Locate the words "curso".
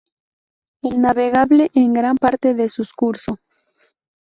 2.91-3.37